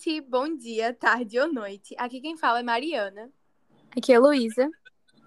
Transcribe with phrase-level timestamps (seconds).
[0.00, 0.20] Gente!
[0.22, 1.94] Bom dia, tarde ou noite.
[1.98, 3.30] Aqui quem fala é Mariana.
[3.94, 4.70] Aqui é Luísa.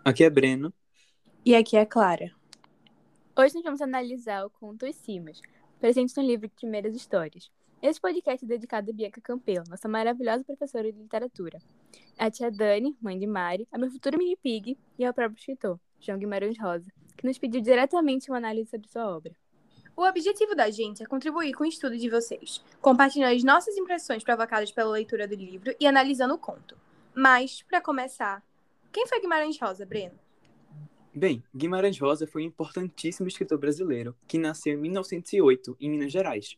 [0.04, 0.74] Aqui é Breno.
[1.46, 2.32] E aqui é Clara.
[3.38, 5.40] Hoje nós vamos analisar o conto Os Simas,
[5.80, 7.52] presente no livro de Primeiras Histórias.
[7.84, 11.60] Esse podcast é dedicado a Bianca Campelo, nossa maravilhosa professora de literatura.
[12.18, 15.80] A tia Dani, mãe de Mari, a minha futura mini pig e ao próprio escritor,
[16.00, 19.36] João Guimarães Rosa, que nos pediu diretamente uma análise sobre sua obra.
[19.96, 24.24] O objetivo da gente é contribuir com o estudo de vocês, compartilhando as nossas impressões
[24.24, 26.76] provocadas pela leitura do livro e analisando o conto.
[27.14, 28.44] Mas, para começar,
[28.92, 30.18] quem foi Guimarães Rosa, Breno?
[31.14, 36.58] Bem, Guimarães Rosa foi um importantíssimo escritor brasileiro que nasceu em 1908 em Minas Gerais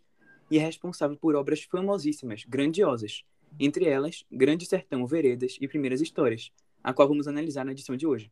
[0.49, 3.25] e é responsável por obras famosíssimas, grandiosas,
[3.59, 8.07] entre elas Grande Sertão Veredas e Primeiras Histórias, a qual vamos analisar na edição de
[8.07, 8.31] hoje.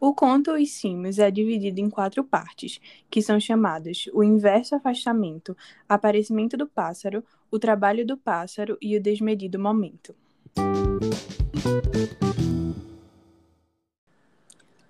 [0.00, 5.56] O conto Os Cimos é dividido em quatro partes, que são chamadas o inverso afastamento,
[5.88, 10.14] aparecimento do pássaro, o trabalho do pássaro e o desmedido momento.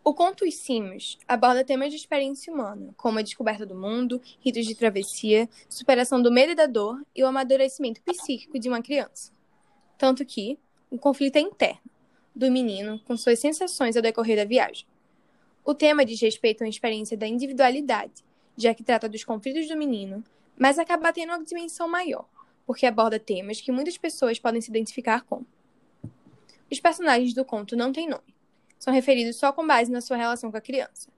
[0.05, 4.67] O conto Os Cimos aborda temas de experiência humana, como a descoberta do mundo, ritos
[4.67, 9.33] de travessia, superação do medo e da dor e o amadurecimento psíquico de uma criança.
[9.97, 10.59] Tanto que
[10.91, 11.81] o conflito é interno,
[12.37, 14.87] do menino com suas sensações ao decorrer da viagem.
[15.69, 18.25] O tema diz respeito uma experiência da individualidade,
[18.57, 20.25] já que trata dos conflitos do menino,
[20.57, 22.27] mas acaba tendo uma dimensão maior,
[22.67, 25.45] porque aborda temas que muitas pessoas podem se identificar com.
[26.73, 28.35] Os personagens do conto não têm nome.
[28.79, 31.11] São referidos só com base na sua relação com a criança.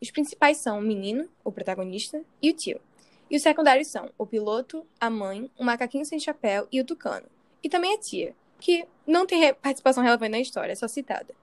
[0.00, 2.80] Os principais são o menino, o protagonista, e o tio.
[3.28, 7.26] E os secundários são o piloto, a mãe, o macaquinho sem chapéu e o tucano.
[7.64, 11.34] E também a tia, que não tem participação relevante na história, é só citada.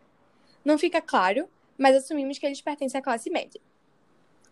[0.64, 3.62] Não fica claro mas assumimos que eles pertencem à classe média.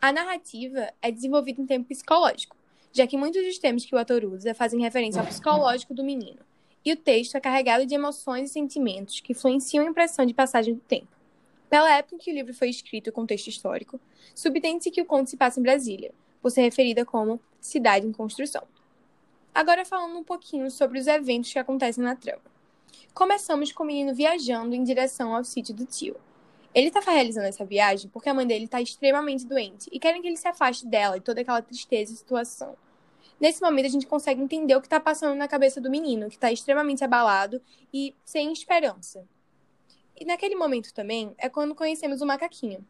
[0.01, 2.55] A narrativa é desenvolvida em tempo psicológico,
[2.91, 6.39] já que muitos dos temas que o autor usa fazem referência ao psicológico do menino,
[6.85, 10.73] e o texto é carregado de emoções e sentimentos que influenciam a impressão de passagem
[10.73, 11.07] do tempo.
[11.69, 13.99] Pela época em que o livro foi escrito o contexto histórico,
[14.35, 18.63] subtende-se que o conto se passa em Brasília, por ser referida como cidade em construção.
[19.55, 22.41] Agora falando um pouquinho sobre os eventos que acontecem na trama.
[23.13, 26.15] Começamos com o menino viajando em direção ao sítio do tio,
[26.73, 30.27] ele estava realizando essa viagem porque a mãe dele está extremamente doente e querem que
[30.27, 32.75] ele se afaste dela e toda aquela tristeza e situação.
[33.39, 36.35] Nesse momento, a gente consegue entender o que está passando na cabeça do menino, que
[36.35, 37.61] está extremamente abalado
[37.93, 39.27] e sem esperança.
[40.19, 42.85] E naquele momento também é quando conhecemos o macaquinho.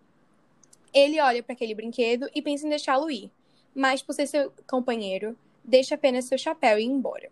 [0.93, 3.31] Ele olha para aquele brinquedo e pensa em deixá-lo ir,
[3.73, 7.31] mas por ser seu companheiro, deixa apenas seu chapéu e ir embora.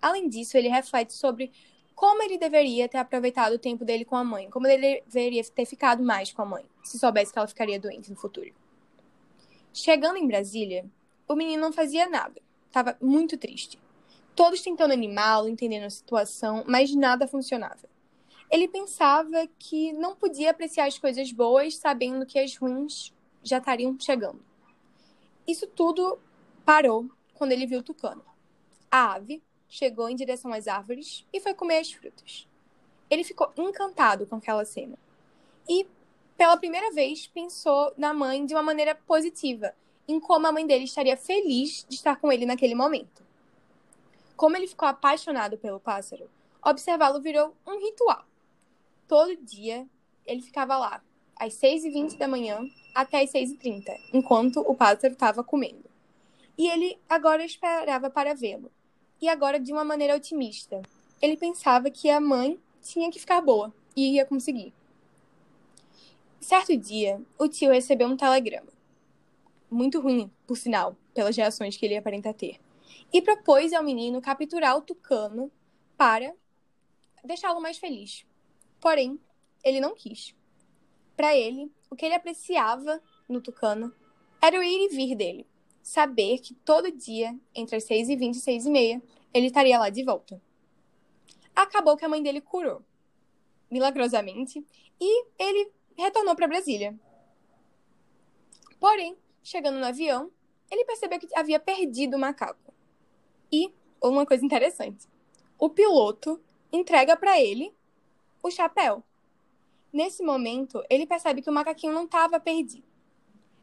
[0.00, 1.52] Além disso, ele reflete sobre
[2.02, 5.64] como ele deveria ter aproveitado o tempo dele com a mãe, como ele deveria ter
[5.64, 8.52] ficado mais com a mãe, se soubesse que ela ficaria doente no futuro.
[9.72, 10.84] Chegando em Brasília,
[11.28, 13.78] o menino não fazia nada, estava muito triste.
[14.34, 17.88] Todos tentando animá-lo, entendendo a situação, mas nada funcionava.
[18.50, 23.14] Ele pensava que não podia apreciar as coisas boas sabendo que as ruins
[23.44, 24.44] já estariam chegando.
[25.46, 26.18] Isso tudo
[26.64, 28.24] parou quando ele viu o tucano.
[28.90, 29.40] A ave
[29.72, 32.46] chegou em direção às árvores e foi comer as frutas.
[33.08, 34.98] Ele ficou encantado com aquela cena.
[35.66, 35.86] E,
[36.36, 39.74] pela primeira vez, pensou na mãe de uma maneira positiva,
[40.06, 43.24] em como a mãe dele estaria feliz de estar com ele naquele momento.
[44.36, 46.28] Como ele ficou apaixonado pelo pássaro,
[46.62, 48.26] observá-lo virou um ritual.
[49.08, 49.88] Todo dia
[50.26, 51.02] ele ficava lá,
[51.34, 52.60] às 6h20 da manhã
[52.94, 55.90] até às 6h30, enquanto o pássaro estava comendo.
[56.58, 58.70] E ele agora esperava para vê-lo
[59.22, 60.82] e agora de uma maneira otimista.
[61.20, 64.74] Ele pensava que a mãe tinha que ficar boa e ia conseguir.
[66.40, 68.72] Certo dia, o tio recebeu um telegrama.
[69.70, 72.58] Muito ruim, por sinal, pelas reações que ele aparenta ter.
[73.12, 75.52] E propôs ao menino capturar o tucano
[75.96, 76.34] para
[77.22, 78.26] deixá-lo mais feliz.
[78.80, 79.20] Porém,
[79.62, 80.34] ele não quis.
[81.16, 83.94] Para ele, o que ele apreciava no tucano
[84.40, 85.46] era o ir e vir dele
[85.82, 89.02] saber que todo dia, entre as 6 e 20 e 6 e meia,
[89.34, 90.40] ele estaria lá de volta.
[91.54, 92.82] Acabou que a mãe dele curou,
[93.70, 94.64] milagrosamente,
[95.00, 96.98] e ele retornou para Brasília.
[98.78, 100.30] Porém, chegando no avião,
[100.70, 102.72] ele percebeu que havia perdido o macaco.
[103.50, 105.06] E, uma coisa interessante,
[105.58, 106.40] o piloto
[106.72, 107.74] entrega para ele
[108.42, 109.02] o chapéu.
[109.92, 112.86] Nesse momento, ele percebe que o macaquinho não estava perdido.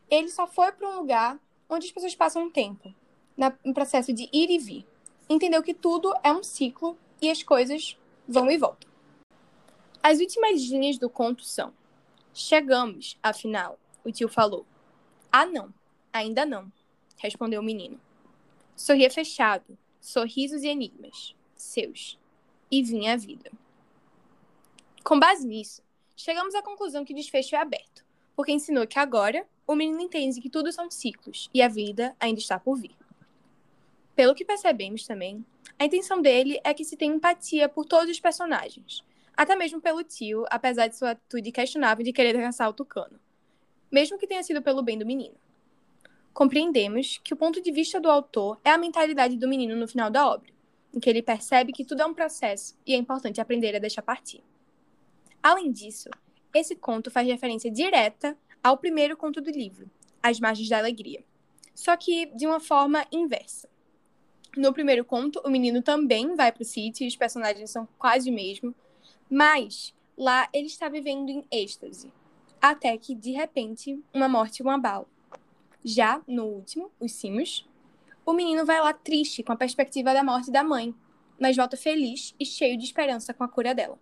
[0.09, 1.39] Ele só foi para um lugar
[1.69, 2.93] onde as pessoas passam um tempo,
[3.63, 4.85] no processo de ir e vir.
[5.29, 7.95] Entendeu que tudo é um ciclo e as coisas
[8.27, 8.89] vão e voltam.
[10.01, 11.73] As últimas linhas do conto são:
[12.33, 14.65] Chegamos, afinal, o tio falou.
[15.31, 15.73] Ah, não,
[16.11, 16.71] ainda não,
[17.17, 17.99] respondeu o menino.
[18.75, 22.17] Sorria fechado, sorrisos e enigmas, seus,
[22.71, 23.51] e vinha a vida.
[25.03, 25.83] Com base nisso,
[26.15, 28.03] chegamos à conclusão que o desfecho é aberto,
[28.39, 32.39] porque ensinou que agora o menino entende que tudo são ciclos e a vida ainda
[32.39, 32.95] está por vir.
[34.15, 35.45] Pelo que percebemos também,
[35.77, 39.03] a intenção dele é que se tenha empatia por todos os personagens,
[39.35, 43.19] até mesmo pelo tio, apesar de sua atitude questionável de querer caçar o tucano,
[43.91, 45.35] mesmo que tenha sido pelo bem do menino.
[46.33, 50.09] Compreendemos que o ponto de vista do autor é a mentalidade do menino no final
[50.09, 50.49] da obra,
[50.93, 54.01] em que ele percebe que tudo é um processo e é importante aprender a deixar
[54.01, 54.41] partir.
[55.43, 56.09] Além disso,
[56.53, 59.89] esse conto faz referência direta ao primeiro conto do livro,
[60.21, 61.23] As Margens da Alegria,
[61.73, 63.69] só que de uma forma inversa.
[64.57, 68.29] No primeiro conto, o menino também vai para o sítio e os personagens são quase
[68.29, 68.73] o mesmo,
[69.29, 72.11] mas lá ele está vivendo em êxtase,
[72.61, 75.05] até que, de repente, uma morte o abala.
[75.83, 77.67] Já no último, Os Simos,
[78.25, 80.93] o menino vai lá triste com a perspectiva da morte da mãe,
[81.39, 83.97] mas volta feliz e cheio de esperança com a cura dela.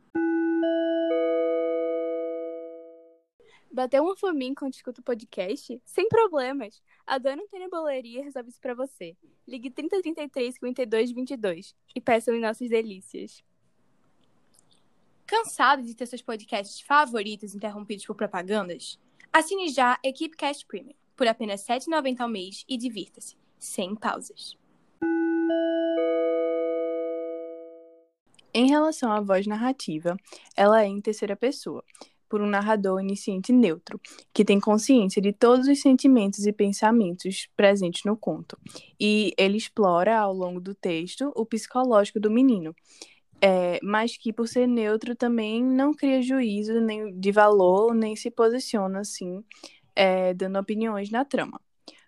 [3.72, 5.82] Bateu uma fominha enquanto escuta o podcast?
[5.86, 6.82] Sem problemas!
[7.06, 9.16] A Dona Antônia Boleria resolve isso pra você.
[9.48, 13.44] Ligue 3033 52 22 e peça em nossas delícias.
[15.26, 18.98] Cansado de ter seus podcasts favoritos interrompidos por propagandas?
[19.32, 24.58] Assine já Equipe Cast Premium por apenas R$ 7,90 ao mês e divirta-se, sem pausas.
[28.54, 30.16] Em relação à voz narrativa,
[30.56, 31.84] ela é em terceira pessoa,
[32.30, 34.00] por um narrador onisciente neutro,
[34.34, 38.58] que tem consciência de todos os sentimentos e pensamentos presentes no conto.
[39.00, 42.76] E ele explora, ao longo do texto, o psicológico do menino,
[43.42, 48.32] é, mas que, por ser neutro, também não cria juízo nem de valor, nem se
[48.32, 49.44] posiciona assim,
[49.96, 51.60] é, dando opiniões na trama.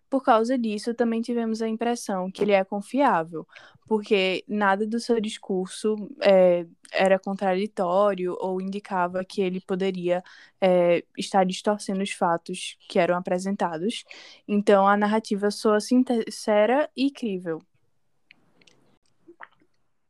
[0.10, 3.48] Por causa disso, também tivemos a impressão que ele é confiável,
[3.88, 10.24] porque nada do seu discurso é, era contraditório ou indicava que ele poderia
[10.60, 14.04] é, estar distorcendo os fatos que eram apresentados.
[14.48, 17.62] Então, a narrativa soa sincera e crível.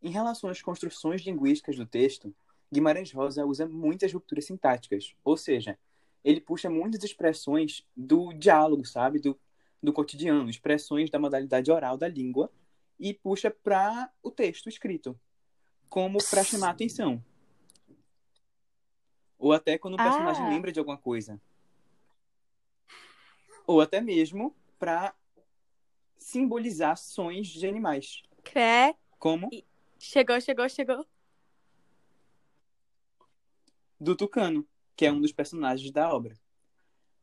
[0.01, 2.33] Em relação às construções linguísticas do texto,
[2.71, 5.77] Guimarães Rosa usa muitas rupturas sintáticas, ou seja,
[6.23, 9.37] ele puxa muitas expressões do diálogo, sabe, do,
[9.81, 12.51] do cotidiano, expressões da modalidade oral da língua,
[12.99, 15.17] e puxa para o texto escrito,
[15.87, 17.23] como para chamar a atenção.
[19.37, 20.49] Ou até quando o personagem ah.
[20.49, 21.41] lembra de alguma coisa.
[23.65, 25.15] Ou até mesmo para
[26.17, 28.21] simbolizar ações de animais.
[28.43, 28.95] Cré.
[29.17, 29.49] Como?
[29.97, 31.05] Chegou, chegou, chegou.
[33.99, 36.35] Do Tucano, que é um dos personagens da obra.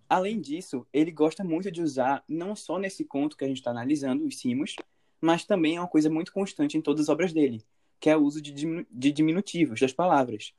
[0.08, 3.70] Além disso, ele gosta muito de usar, não só nesse conto que a gente está
[3.70, 4.76] analisando, os Simos,
[5.20, 7.64] mas também é uma coisa muito constante em todas as obras dele,
[7.98, 8.52] que é o uso de,
[8.90, 10.54] de diminutivos das palavras.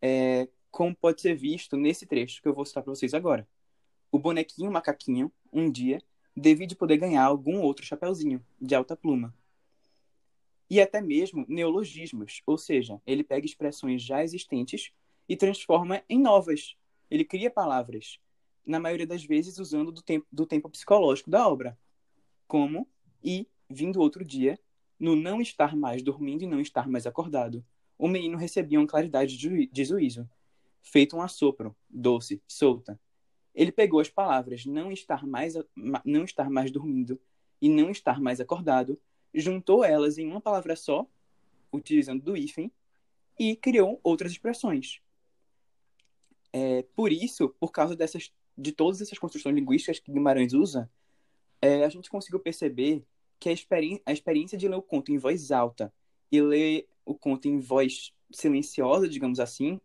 [0.00, 3.46] É, como pode ser visto nesse trecho que eu vou citar para vocês agora.
[4.10, 6.02] O bonequinho macaquinho, um dia,
[6.34, 9.34] devia de poder ganhar algum outro chapeuzinho, de alta pluma
[10.68, 14.92] e até mesmo neologismos, ou seja, ele pega expressões já existentes
[15.28, 16.76] e transforma em novas.
[17.10, 18.18] Ele cria palavras,
[18.66, 21.78] na maioria das vezes usando do tempo, do tempo psicológico da obra,
[22.48, 22.88] como
[23.22, 24.58] e vindo outro dia,
[24.98, 27.64] no não estar mais dormindo e não estar mais acordado,
[27.98, 30.28] o menino recebia uma claridade de juízo,
[30.82, 33.00] feito um assopro, doce, solta.
[33.54, 35.54] Ele pegou as palavras não estar mais
[36.04, 37.18] não estar mais dormindo
[37.60, 38.98] e não estar mais acordado
[39.40, 41.06] juntou elas em uma palavra só,
[41.72, 42.72] utilizando do hífen,
[43.38, 45.00] e criou outras expressões.
[46.52, 50.90] É, por isso, por causa dessas, de todas essas construções linguísticas que Guimarães usa,
[51.60, 53.04] é, a gente conseguiu perceber
[53.38, 53.52] que a,
[54.06, 55.92] a experiência de ler o conto em voz alta
[56.30, 59.80] e ler o conto em voz silenciosa, digamos assim,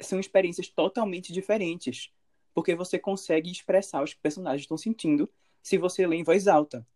[0.00, 2.12] são experiências totalmente diferentes,
[2.54, 5.28] porque você consegue expressar os que personagens estão sentindo
[5.62, 6.86] se você lê em voz alta.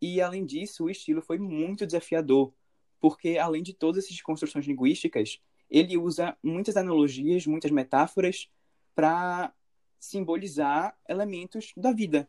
[0.00, 2.52] E, além disso, o estilo foi muito desafiador,
[3.00, 8.48] porque, além de todas essas construções linguísticas, ele usa muitas analogias, muitas metáforas
[8.94, 9.52] para
[9.98, 12.28] simbolizar elementos da vida.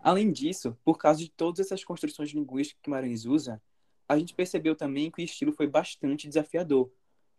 [0.00, 3.60] Além disso, por causa de todas essas construções linguísticas que Maranhães usa,
[4.08, 6.90] a gente percebeu também que o estilo foi bastante desafiador.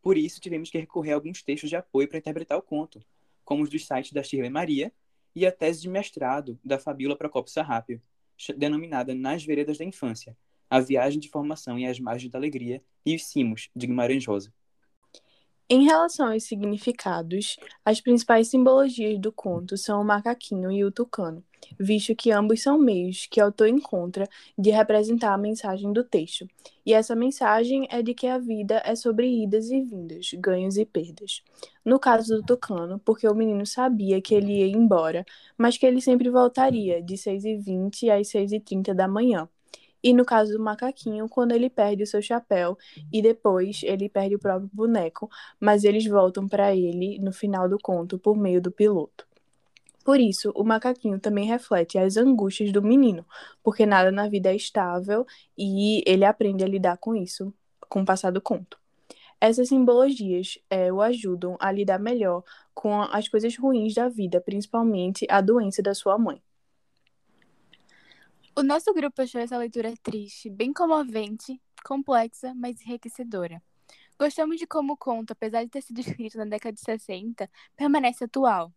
[0.02, 3.04] Por isso, tivemos que recorrer a alguns textos de apoio para interpretar o conto,
[3.44, 4.94] como os dos sites da Shirley Maria
[5.36, 8.02] e a tese de mestrado da Fabíola Procopio Sarrápio
[8.56, 10.38] denominada Nas Veredas da Infância,
[10.70, 14.54] A Viagem de Formação e as Margens da Alegria e os Cimos, de Guimarães Rosa.
[15.72, 21.44] Em relação aos significados, as principais simbologias do conto são o macaquinho e o tucano,
[21.80, 26.48] visto que ambos são meios que o autor encontra de representar a mensagem do texto.
[26.84, 30.86] E essa mensagem é de que a vida é sobre idas e vindas, ganhos e
[30.86, 31.44] perdas.
[31.86, 35.24] No caso do Tucano, porque o menino sabia que ele ia embora,
[35.56, 39.48] mas que ele sempre voltaria de 6h20 às 6h30 da manhã.
[40.04, 42.78] E no caso do macaquinho, quando ele perde o seu chapéu
[43.12, 45.30] e depois ele perde o próprio boneco,
[45.60, 49.28] mas eles voltam para ele no final do conto por meio do piloto.
[50.04, 53.26] Por isso, o macaquinho também reflete as angústias do menino,
[53.62, 55.26] porque nada na vida é estável
[55.58, 57.54] e ele aprende a lidar com isso
[57.88, 58.80] com o passar do conto.
[59.42, 65.26] Essas simbologias é, o ajudam a lidar melhor com as coisas ruins da vida, principalmente
[65.30, 66.42] a doença da sua mãe.
[68.60, 73.64] O nosso grupo achou essa leitura triste, bem comovente, complexa, mas enriquecedora.
[74.20, 78.26] Gostamos de como o conto, apesar de ter sido escrito na década de 60, permanece
[78.26, 78.74] atual.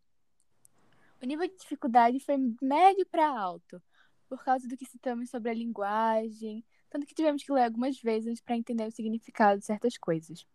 [1.20, 3.82] O nível de dificuldade foi médio para alto,
[4.28, 8.40] por causa do que citamos sobre a linguagem, tanto que tivemos que ler algumas vezes
[8.40, 10.46] para entender o significado de certas coisas.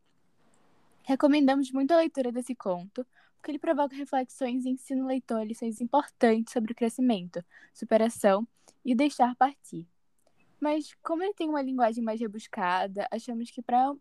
[1.04, 3.06] Recomendamos muito a leitura desse conto,
[3.36, 7.44] porque ele provoca reflexões e ensina o leitor lições importantes sobre o crescimento,
[7.74, 8.48] superação
[8.88, 9.86] e deixar partir.
[10.62, 13.94] Mas como ele tem uma linguagem mais rebuscada, achamos que para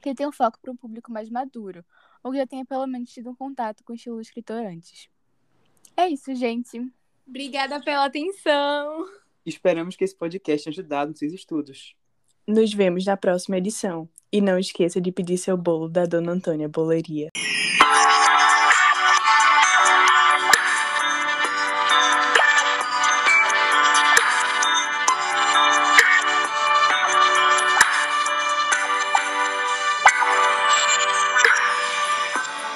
[0.00, 1.84] que ele tem um foco para um público mais maduro,
[2.22, 5.08] ou que já tenha pelo menos tido um contato com o estilo escritor antes.
[5.96, 6.80] É isso, gente.
[7.26, 9.04] Obrigada pela atenção.
[9.44, 11.96] Esperamos que esse podcast tenha ajudado nos seus estudos.
[12.46, 14.08] Nos vemos na próxima edição.
[14.30, 17.30] E não esqueça de pedir seu bolo da Dona Antônia Boleria.